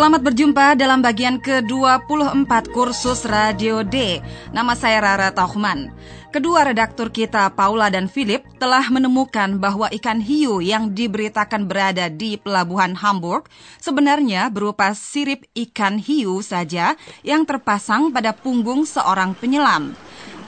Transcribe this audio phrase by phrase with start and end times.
[0.00, 4.24] Selamat berjumpa dalam bagian ke-24 kursus Radio D.
[4.48, 5.92] Nama saya Rara Tauchman.
[6.32, 12.40] Kedua redaktur kita, Paula dan Philip, telah menemukan bahwa ikan hiu yang diberitakan berada di
[12.40, 19.92] pelabuhan Hamburg sebenarnya berupa sirip ikan hiu saja yang terpasang pada punggung seorang penyelam.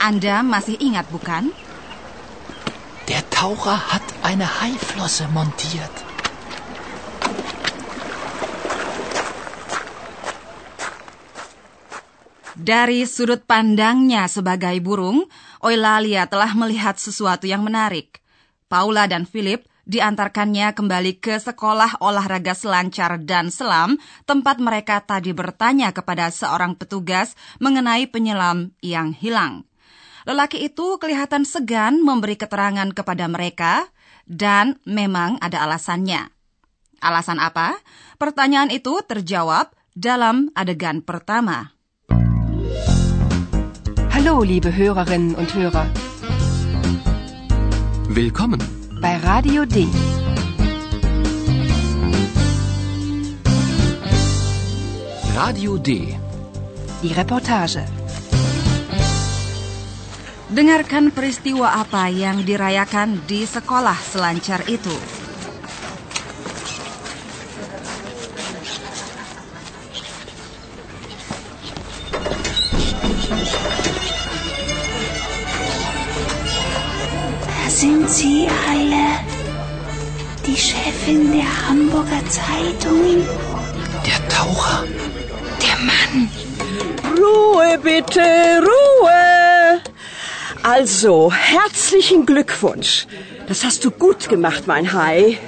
[0.00, 1.52] Anda masih ingat, bukan?
[3.04, 6.11] Der Taucher hat eine Haiflosse montiert.
[12.52, 15.24] Dari sudut pandangnya sebagai burung,
[15.64, 18.20] Eulalia telah melihat sesuatu yang menarik.
[18.68, 23.96] Paula dan Philip diantarkannya kembali ke sekolah olahraga selancar dan selam,
[24.28, 29.64] tempat mereka tadi bertanya kepada seorang petugas mengenai penyelam yang hilang.
[30.28, 33.88] Lelaki itu kelihatan segan memberi keterangan kepada mereka,
[34.28, 36.28] dan memang ada alasannya.
[37.02, 37.74] Alasan apa?
[38.20, 41.74] Pertanyaan itu terjawab dalam adegan pertama.
[44.24, 45.84] Hallo, liebe Hörerinnen und Hörer.
[48.06, 48.62] Willkommen.
[49.02, 49.88] Bei Radio D.
[55.34, 56.14] Radio D.
[57.02, 57.82] Die Reportage.
[60.54, 65.21] Dengarkan peristiwa apa yang dirayakan di sekolah selancar itu.
[77.82, 79.18] Sind sie alle.
[80.46, 83.26] Die Chefin der Hamburger Zeitung,
[84.06, 84.84] Der Taucher.
[85.60, 86.30] der Mann.
[87.18, 88.22] Ruhe bitte,
[88.70, 89.80] Ruhe.
[90.62, 93.08] Also, herzlichen Glückwunsch.
[93.48, 95.40] Das hast du gut gemacht, mein Hai.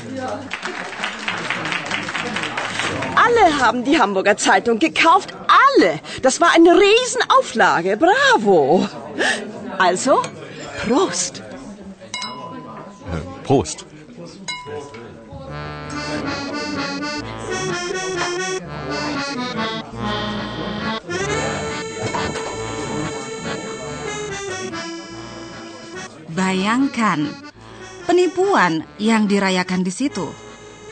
[3.15, 5.29] Alle haben die Hamburger Zeitung gekauft.
[5.77, 6.01] Alle.
[6.23, 7.97] Das war eine Riesenauflage.
[7.97, 8.89] Bravo.
[9.79, 10.21] Also,
[10.85, 11.45] Prost.
[13.45, 13.85] Prost.
[26.33, 27.29] Bayangkan
[28.09, 30.33] penipuan yang dirayakan di situ.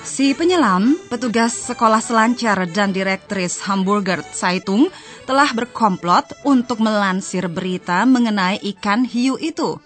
[0.02, 4.92] Si penyelam, petugas sekolah selancar dan direktris Hamburger Zeitung
[5.24, 9.78] telah berkomplot untuk melansir berita mengenai ikan hiu itu.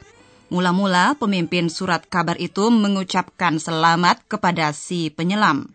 [0.47, 5.67] Mula-mula pemimpin surat kabar itu mengucapkan selamat kepada si penyelam.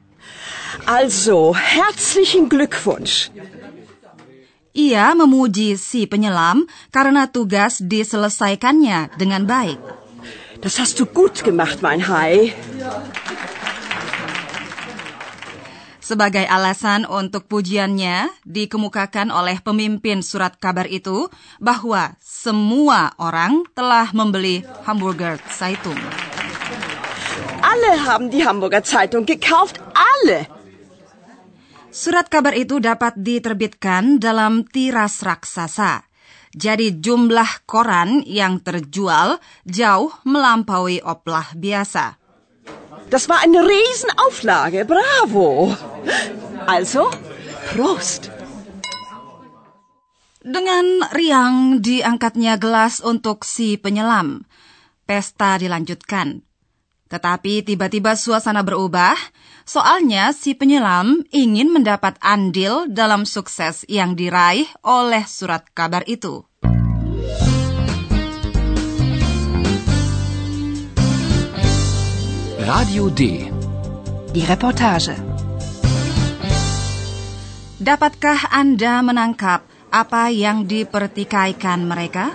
[0.88, 3.28] Also, herzlichen Glückwunsch.
[4.72, 6.64] Ia memuji si penyelam
[6.96, 9.80] karena tugas diselesaikannya dengan baik.
[10.62, 12.54] Das hast du gut gemacht, mein Hai.
[16.12, 24.60] Sebagai alasan untuk pujiannya, dikemukakan oleh pemimpin surat kabar itu bahwa semua orang telah membeli
[24.84, 25.96] Hamburger Zeitung.
[27.64, 29.80] Alle haben die Hamburger Zeitung gekauft.
[29.96, 30.52] Alle.
[31.96, 36.04] Surat kabar itu dapat diterbitkan dalam tiras raksasa.
[36.52, 42.21] Jadi jumlah koran yang terjual jauh melampaui oplah biasa.
[43.12, 44.88] Das war eine Riesenauflage.
[44.88, 45.76] Bravo.
[46.64, 47.12] Also,
[47.76, 48.32] Prost.
[50.40, 54.48] Dengan riang diangkatnya gelas untuk si penyelam.
[55.04, 56.40] Pesta dilanjutkan.
[57.12, 59.20] Tetapi tiba-tiba suasana berubah,
[59.68, 66.48] soalnya si penyelam ingin mendapat andil dalam sukses yang diraih oleh surat kabar itu.
[72.62, 73.50] Radio D.
[74.38, 75.18] Die Reportage.
[77.82, 82.30] Dapatkah Anda menangkap apa yang dipertikaikan mereka?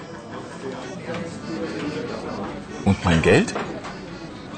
[2.82, 3.54] Und mein Geld?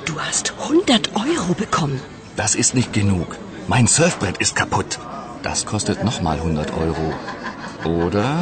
[0.09, 2.01] Du hast 100 Euro bekommen.
[2.41, 3.37] Das ist nicht genug.
[3.69, 4.97] Mein Surfbrett ist kaputt.
[5.45, 7.13] Das kostet nochmal 100 Euro.
[7.85, 8.41] Oder?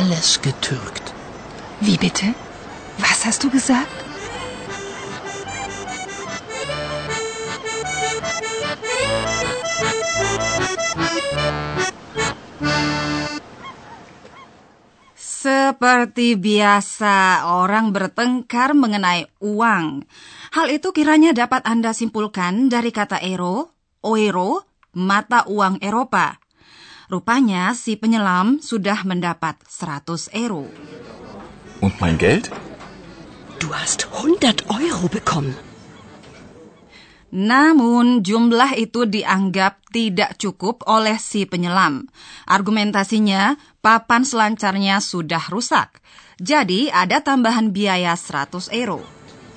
[0.00, 1.12] alles getürkt.
[1.84, 2.32] Wie bitte?
[2.96, 3.92] Was hast du gesagt?
[15.20, 20.08] Seperti biasa, orang bertengkar mengenai uang.
[20.56, 24.64] Hal itu kiranya dapat Anda simpulkan dari kata ero, oero,
[24.96, 26.39] mata uang Eropa,
[27.10, 30.70] Rupanya si penyelam sudah mendapat 100 euro.
[31.82, 32.54] Und mein Geld?
[33.58, 35.58] Du hast 100 Euro bekommen.
[37.34, 42.06] Namun jumlah itu dianggap tidak cukup oleh si penyelam.
[42.46, 45.98] Argumentasinya, papan selancarnya sudah rusak.
[46.38, 49.02] Jadi ada tambahan biaya 100 euro.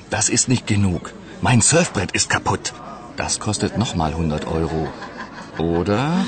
[0.10, 1.14] Das ist nicht genug.
[1.46, 2.74] Mein Surfbrett ist kaputt.
[3.14, 4.90] Das kostet nochmal 100 Euro.
[5.62, 6.26] Oder?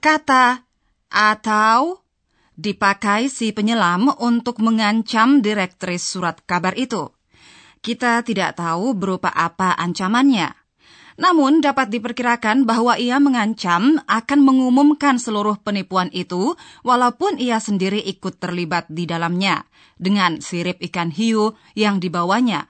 [0.00, 0.46] Kata
[1.08, 2.04] atau
[2.54, 7.10] dipakai si penyelam untuk mengancam direktris surat kabar itu.
[7.84, 10.52] Kita tidak tahu berupa apa ancamannya.
[11.14, 18.42] Namun dapat diperkirakan bahwa ia mengancam akan mengumumkan seluruh penipuan itu walaupun ia sendiri ikut
[18.42, 19.62] terlibat di dalamnya
[19.94, 22.66] dengan sirip ikan hiu yang dibawanya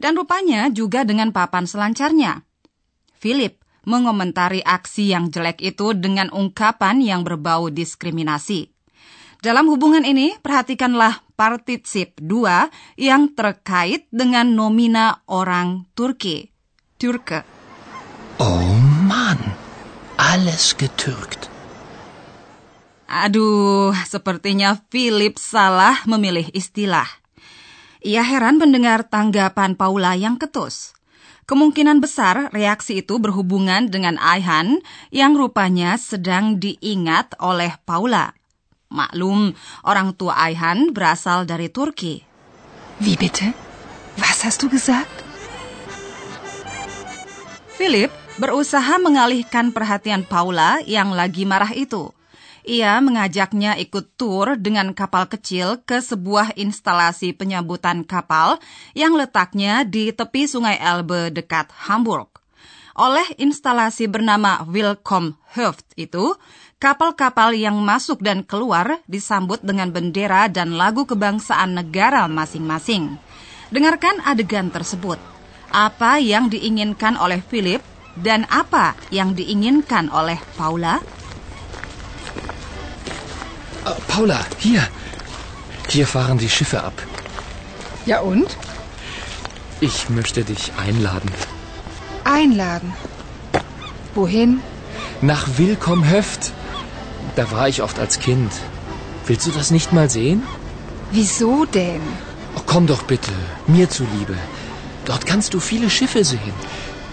[0.00, 2.40] dan rupanya juga dengan papan selancarnya.
[3.20, 8.70] Philip mengomentari aksi yang jelek itu dengan ungkapan yang berbau diskriminasi.
[9.42, 16.54] Dalam hubungan ini, perhatikanlah partisip 2 yang terkait dengan nomina orang Turki.
[16.94, 17.42] Türke.
[18.38, 18.62] Oh
[19.02, 19.58] Mann,
[20.14, 21.50] alles getürkt.
[23.10, 27.10] Aduh, sepertinya Philip salah memilih istilah.
[28.06, 30.94] Ia heran mendengar tanggapan Paula yang ketus.
[31.52, 34.80] Kemungkinan besar reaksi itu berhubungan dengan Aihan
[35.12, 38.32] yang rupanya sedang diingat oleh Paula.
[38.88, 39.52] Maklum,
[39.84, 42.24] orang tua Ayhan berasal dari Turki.
[43.04, 43.52] Wie bitte?
[44.16, 45.12] Was hast du gesagt?
[47.76, 48.08] Philip
[48.40, 52.16] berusaha mengalihkan perhatian Paula yang lagi marah itu.
[52.62, 58.62] Ia mengajaknya ikut tur dengan kapal kecil ke sebuah instalasi penyambutan kapal
[58.94, 62.30] yang letaknya di tepi sungai Elbe dekat Hamburg.
[62.94, 66.38] Oleh instalasi bernama Willkommen Höft itu,
[66.78, 73.18] kapal-kapal yang masuk dan keluar disambut dengan bendera dan lagu kebangsaan negara masing-masing.
[73.74, 75.18] Dengarkan adegan tersebut.
[75.74, 77.82] Apa yang diinginkan oleh Philip
[78.22, 81.02] dan apa yang diinginkan oleh Paula?
[83.84, 84.86] Uh, Paula, hier.
[85.88, 86.94] Hier fahren die Schiffe ab.
[88.06, 88.56] Ja und?
[89.80, 91.30] Ich möchte dich einladen.
[92.24, 92.92] Einladen.
[94.14, 94.60] Wohin?
[95.20, 96.52] Nach Willkomm Höft.
[97.34, 98.52] Da war ich oft als Kind.
[99.26, 100.42] Willst du das nicht mal sehen?
[101.10, 102.02] Wieso denn?
[102.56, 103.32] Oh, komm doch bitte,
[103.66, 104.36] mir zuliebe.
[105.04, 106.54] Dort kannst du viele Schiffe sehen.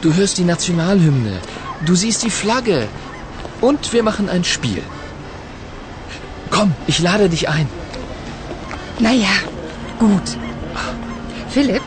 [0.02, 1.40] Du hörst die Nationalhymne,
[1.86, 2.88] du siehst die Flagge
[3.62, 4.84] und wir machen ein Spiel.
[6.60, 7.70] Komm, ich lade dich ein.
[9.00, 9.34] Naja,
[9.98, 10.36] gut.
[11.50, 11.82] Philipp,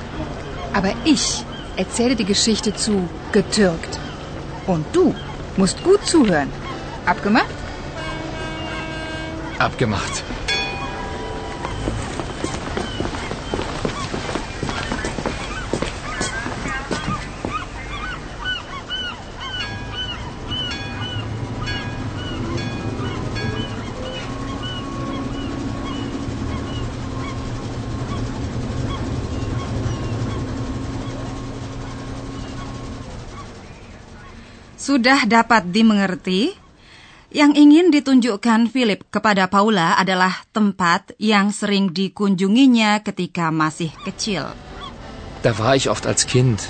[0.72, 1.44] aber ich
[1.76, 3.98] erzähle die Geschichte zu getürkt.
[4.66, 5.14] Und du
[5.58, 6.48] musst gut zuhören.
[7.04, 7.54] Abgemacht?
[9.58, 10.22] Abgemacht.
[34.82, 36.50] Sudah dapat dimengerti
[37.30, 44.50] yang ingin ditunjukkan Philip kepada Paula adalah tempat yang sering dikunjunginya ketika masih kecil.
[45.46, 46.66] Da war ich oft als Kind.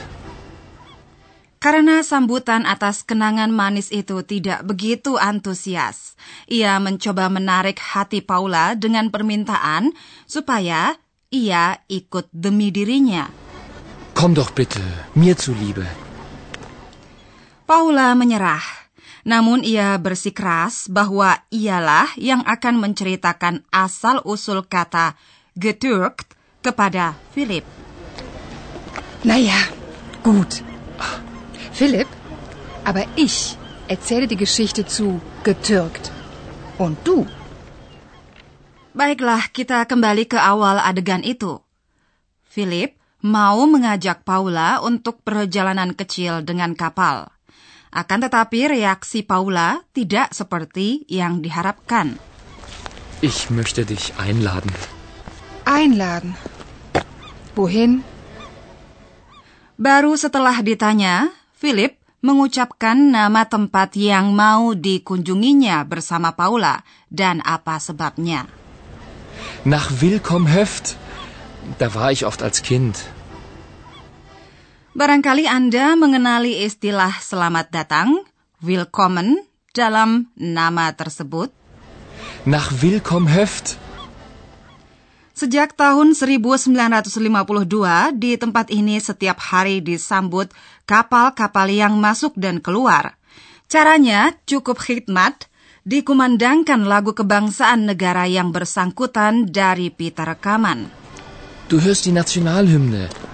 [1.57, 6.13] Karena sambutan atas kenangan manis itu tidak begitu antusias,
[6.53, 9.97] ia mencoba menarik hati Paula dengan permintaan
[10.29, 11.01] supaya
[11.33, 13.25] ia ikut demi dirinya.
[14.13, 14.85] Komm doch bitte,
[15.17, 16.12] mir zuliebe.
[17.73, 18.61] Paula menyerah.
[19.25, 25.17] Namun ia bersikeras bahwa ialah yang akan menceritakan asal-usul kata
[25.57, 27.65] getürkt kepada Philip.
[29.25, 29.57] Naja,
[30.21, 30.61] gut.
[31.73, 32.13] Philipp,
[32.85, 33.57] aber ich
[33.89, 36.13] erzähle die Geschichte zu getürkt.
[36.77, 37.25] Und du?
[38.93, 41.57] Baiklah, kita kembali ke awal adegan itu.
[42.53, 47.33] Philip mau mengajak Paula untuk perjalanan kecil dengan kapal.
[47.93, 52.17] Akan tetapi reaksi Paula tidak seperti yang diharapkan.
[53.21, 54.73] Ich möchte dich einladen.
[55.69, 56.33] Einladen.
[57.53, 58.01] Wohin?
[59.77, 66.81] Baru setelah ditanya, Philip mengucapkan nama tempat yang mau dikunjunginya bersama Paula
[67.13, 68.49] dan apa sebabnya.
[69.69, 70.97] Nach Willkommenhöft.
[71.77, 73.12] Da war ich oft als Kind.
[74.93, 78.29] Barangkali Anda mengenali istilah selamat datang,
[78.61, 79.41] willkommen,
[79.73, 81.49] dalam nama tersebut.
[82.45, 83.81] Nach Willkommenhöft.
[85.33, 86.77] Sejak tahun 1952,
[88.21, 90.53] di tempat ini setiap hari disambut
[90.85, 93.17] kapal-kapal yang masuk dan keluar.
[93.73, 95.49] Caranya cukup khidmat,
[95.89, 100.93] dikumandangkan lagu kebangsaan negara yang bersangkutan dari pita rekaman.
[101.73, 103.32] Du hörst die Nationalhymne.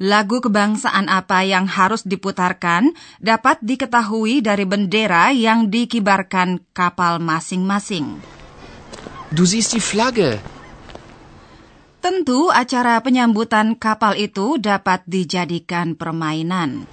[0.00, 8.16] Lagu kebangsaan apa yang harus diputarkan dapat diketahui dari bendera yang dikibarkan kapal masing-masing.
[9.28, 10.40] Du siehst die Flagge.
[12.00, 16.88] Tentu acara penyambutan kapal itu dapat dijadikan permainan.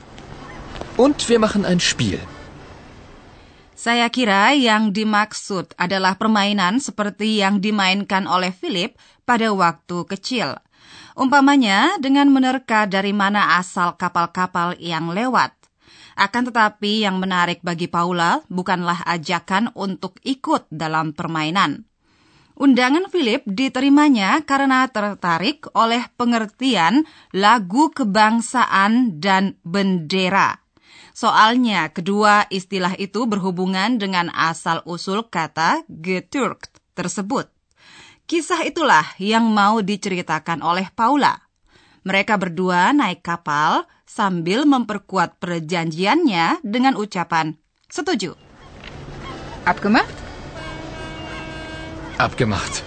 [0.99, 2.19] Und wir machen ein Spiel.
[3.71, 10.59] Saya kira yang dimaksud adalah permainan seperti yang dimainkan oleh Philip pada waktu kecil.
[11.17, 15.49] Umpamanya dengan menerka dari mana asal kapal-kapal yang lewat.
[16.13, 21.89] Akan tetapi yang menarik bagi Paula bukanlah ajakan untuk ikut dalam permainan.
[22.53, 27.01] Undangan Philip diterimanya karena tertarik oleh pengertian
[27.33, 30.61] lagu kebangsaan dan bendera.
[31.17, 37.56] Soalnya kedua istilah itu berhubungan dengan asal-usul kata getürkt tersebut.
[38.27, 41.47] Kisah itulah yang mau diceritakan oleh Paula.
[42.03, 47.55] Mereka berdua naik kapal sambil memperkuat perjanjiannya dengan ucapan
[47.87, 48.35] setuju.
[49.63, 50.11] Abgemacht?
[52.19, 52.83] Abgemacht.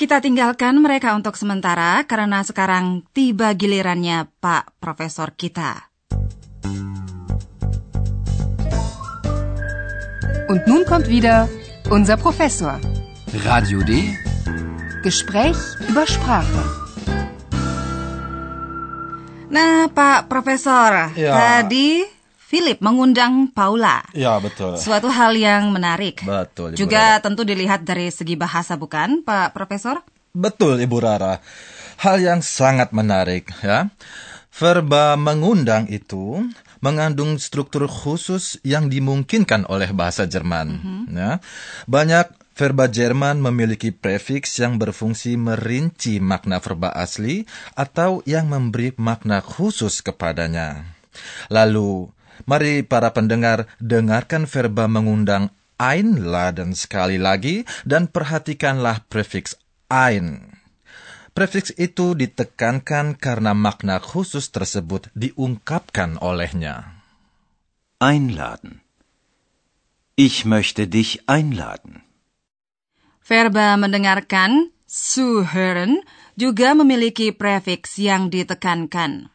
[0.00, 5.92] Kita tinggalkan mereka untuk sementara karena sekarang tiba gilirannya Pak Profesor kita.
[10.48, 11.44] Und nun kommt wieder
[11.92, 13.03] unser Professor.
[13.42, 14.14] Radio D.
[15.02, 15.58] Gespräch
[15.90, 16.62] über Sprache.
[19.50, 21.34] Nah, Pak Profesor, Ya.
[21.34, 22.06] tadi
[22.38, 24.06] Philip mengundang Paula.
[24.14, 24.78] Ya, betul.
[24.78, 26.22] Suatu hal yang menarik.
[26.22, 30.06] Betul, Ibu Juga tentu dilihat dari segi bahasa, bukan, Pak Profesor?
[30.30, 31.42] Betul, Ibu Rara.
[32.06, 33.90] Hal yang sangat menarik, ya.
[34.54, 36.46] Verba mengundang itu
[36.78, 40.78] mengandung struktur khusus yang dimungkinkan oleh bahasa Jerman.
[41.10, 41.42] Ya.
[41.90, 47.44] Banyak verba Jerman memiliki prefiks yang berfungsi merinci makna verba asli
[47.74, 50.86] atau yang memberi makna khusus kepadanya.
[51.50, 52.08] Lalu,
[52.46, 59.58] mari para pendengar dengarkan verba mengundang einladen sekali lagi dan perhatikanlah prefiks
[59.90, 60.54] ein.
[61.34, 67.02] Prefiks itu ditekankan karena makna khusus tersebut diungkapkan olehnya.
[67.98, 68.86] Einladen.
[70.14, 72.06] Ich möchte dich einladen.
[73.24, 76.04] Verba mendengarkan, zuhören,
[76.36, 79.32] juga memiliki prefiks yang ditekankan.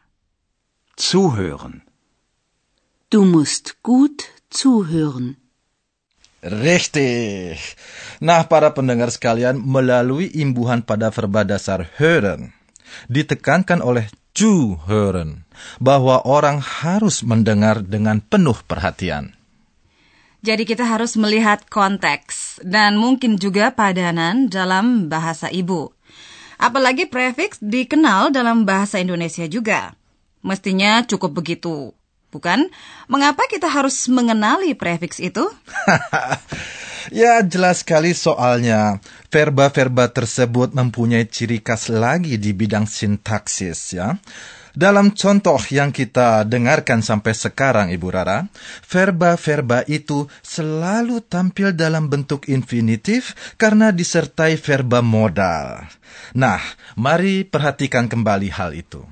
[0.94, 1.82] Zuhören.
[3.10, 5.42] Du musst gut zuhören.
[6.38, 7.58] Richtig.
[8.22, 12.54] Nah, para pendengar sekalian, melalui imbuhan pada verba dasar hören,
[13.10, 14.06] ditekankan oleh
[14.38, 15.42] zuhören,
[15.82, 19.39] bahwa orang harus mendengar dengan penuh perhatian.
[20.40, 25.92] Jadi kita harus melihat konteks dan mungkin juga padanan dalam bahasa ibu.
[26.56, 29.96] Apalagi prefiks dikenal dalam bahasa Indonesia juga.
[30.40, 31.92] Mestinya cukup begitu.
[32.30, 32.70] Bukan?
[33.10, 35.46] Mengapa kita harus mengenali prefiks itu?
[37.08, 39.00] Ya, jelas sekali soalnya.
[39.32, 44.20] Verba-verba tersebut mempunyai ciri khas lagi di bidang sintaksis, ya.
[44.70, 48.46] Dalam contoh yang kita dengarkan sampai sekarang, Ibu Rara,
[48.86, 55.90] verba-verba itu selalu tampil dalam bentuk infinitif karena disertai verba modal.
[56.38, 56.62] Nah,
[56.94, 59.02] mari perhatikan kembali hal itu.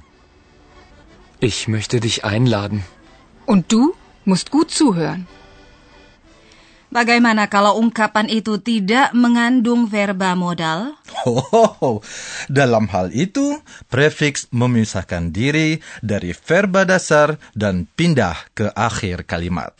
[1.42, 2.86] Ich möchte dich einladen.
[3.48, 3.96] Und du
[4.28, 5.24] musst gut zuhören.
[6.88, 10.96] Bagaimana kalau ungkapan itu tidak mengandung verba modal?
[11.28, 12.00] Oh,
[12.48, 13.60] dalam hal itu,
[13.92, 19.72] prefiks memisahkan diri dari verba dasar dan pindah ke akhir kalimat.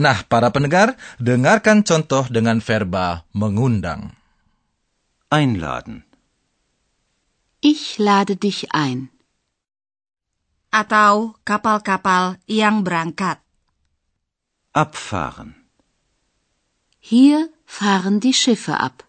[0.00, 4.16] Nah, para pendengar, dengarkan contoh dengan verba mengundang.
[5.28, 6.08] Einladen.
[7.60, 9.12] Ich lade dich ein.
[10.68, 13.40] Atau kapal-kapal yang berangkat.
[14.76, 15.56] Abfahren.
[17.00, 19.08] Hier fahren die Schiffe ab.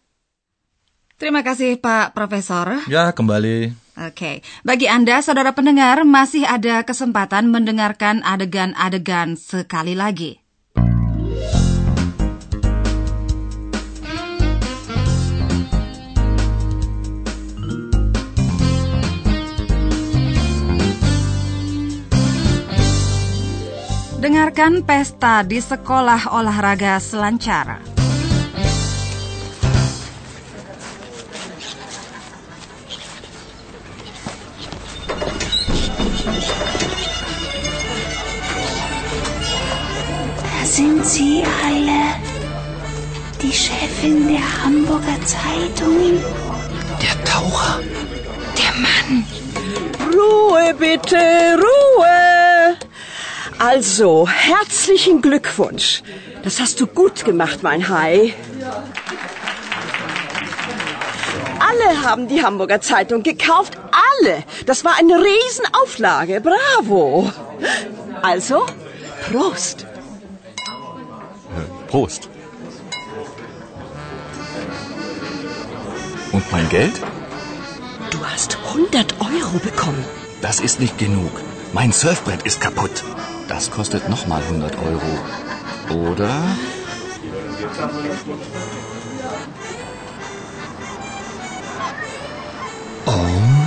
[1.19, 2.79] Terima kasih Pak Profesor.
[2.87, 3.75] Ya, kembali.
[3.99, 10.39] Oke, bagi Anda saudara pendengar masih ada kesempatan mendengarkan adegan-adegan sekali lagi.
[24.59, 27.79] Dengarkan pesta di sekolah olahraga selancar.
[40.67, 42.19] Sind sie alle.
[43.39, 46.19] Die Chefin der Hamburger Zeitung.
[46.99, 47.79] Der Taucher.
[48.59, 49.23] Der Mann.
[50.11, 52.38] Ruhe bitte, Ruhe.
[53.59, 56.01] Also, herzlichen Glückwunsch.
[56.43, 58.33] Das hast du gut gemacht, mein Hai.
[61.59, 63.73] Alle haben die Hamburger Zeitung gekauft.
[64.21, 64.43] Alle.
[64.65, 66.41] Das war eine Riesenauflage.
[66.41, 67.33] Bravo.
[68.21, 68.65] Also,
[69.29, 69.85] Prost.
[71.89, 72.29] Prost.
[76.31, 77.01] Und mein Geld?
[78.09, 80.05] Du hast 100 Euro bekommen.
[80.41, 81.31] Das ist nicht genug.
[81.73, 83.03] Mein Surfbrett ist kaputt.
[83.49, 86.09] Das kostet nochmal 100 Euro.
[86.09, 86.55] Oder?
[93.07, 93.11] Oh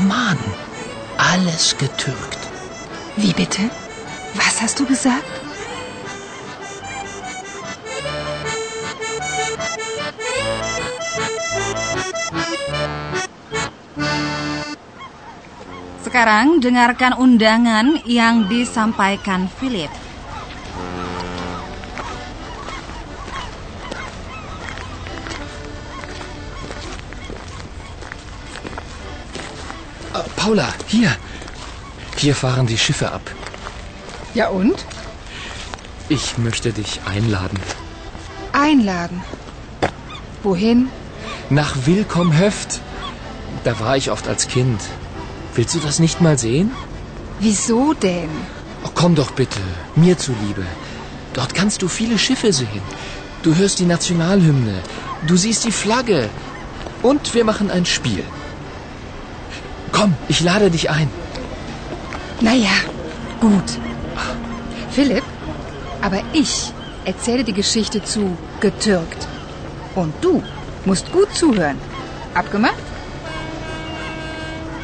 [0.09, 0.39] Mann,
[1.19, 2.39] alles getürkt.
[3.17, 3.63] Wie bitte?
[4.35, 5.41] Was hast du gesagt?
[16.13, 19.89] Sekarang dengarkan undangan yang disampaikan Philip.
[30.13, 31.17] Äh, Paula, hier.
[32.21, 33.25] Hier fahren die Schiffe ab.
[34.37, 34.85] Ja und?
[36.13, 37.57] Ich möchte dich einladen.
[38.53, 39.25] Einladen.
[40.43, 40.93] Wohin?
[41.49, 42.85] Nach Willkomm-Höft.
[43.65, 44.77] Da war ich oft als Kind.
[45.55, 46.71] Willst du das nicht mal sehen?
[47.41, 48.31] Wieso denn?
[48.85, 49.61] Oh, komm doch bitte,
[49.97, 50.65] mir zuliebe.
[51.35, 52.83] Dort kannst du viele Schiffe sehen.
[53.43, 54.77] Du hörst die Nationalhymne.
[55.27, 56.29] Du siehst die Flagge.
[57.03, 58.25] Und wir machen ein Spiel.
[59.93, 61.11] Komm, ich lade dich ein.
[62.41, 62.77] Naja,
[63.41, 63.79] gut.
[64.91, 65.25] Philipp,
[66.01, 66.73] aber ich
[67.05, 69.27] erzähle die Geschichte zu getürkt.
[69.95, 70.43] Und du
[70.85, 71.79] musst gut zuhören.
[72.35, 72.82] Abgemacht?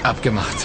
[0.09, 0.65] Abgemacht.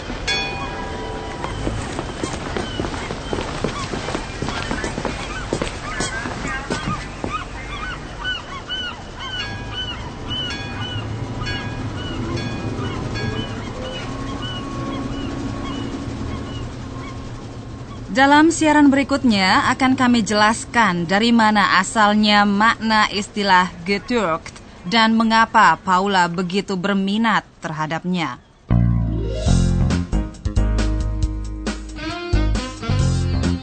[18.14, 26.32] Dalam siaran berikutnya akan kami jelaskan dari mana asalnya makna istilah getürkt dan mengapa Paula
[26.32, 28.53] begitu berminat terhadapnya.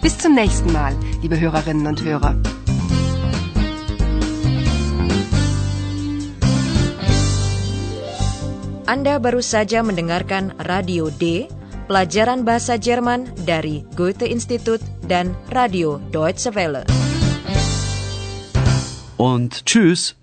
[0.00, 2.34] Bis zum nächsten Mal, liebe Hörerinnen und Hörer.
[8.88, 11.46] Anda baru saja mendengarkan Radio D,
[11.86, 16.88] pelajaran bahasa Jerman dari Goethe Institut dan Radio Deutsche Welle.
[19.20, 20.19] Und tschüss.